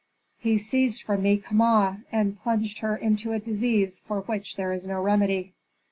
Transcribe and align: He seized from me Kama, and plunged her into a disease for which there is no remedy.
He 0.39 0.57
seized 0.57 1.03
from 1.03 1.21
me 1.21 1.37
Kama, 1.37 1.99
and 2.11 2.39
plunged 2.41 2.79
her 2.79 2.95
into 2.97 3.33
a 3.33 3.39
disease 3.39 3.99
for 3.99 4.21
which 4.21 4.55
there 4.55 4.73
is 4.73 4.83
no 4.87 4.99
remedy. 4.99 5.53